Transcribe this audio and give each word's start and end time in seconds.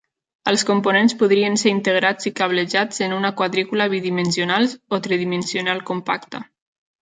Els 0.51 0.61
components 0.67 1.13
podrien 1.17 1.57
ser 1.63 1.73
integrats 1.73 2.29
i 2.29 2.33
cablejats 2.39 3.03
en 3.09 3.13
una 3.19 3.31
quadrícula 3.43 3.87
bidimensionals 3.93 4.75
o 4.97 5.01
tridimensional 5.09 5.85
compacta. 5.93 6.43